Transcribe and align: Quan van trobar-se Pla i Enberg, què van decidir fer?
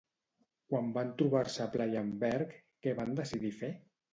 Quan 0.73 0.87
van 0.95 1.11
trobar-se 1.19 1.67
Pla 1.75 1.87
i 1.93 1.99
Enberg, 2.01 2.57
què 2.87 2.99
van 3.03 3.17
decidir 3.21 3.57
fer? 3.63 3.75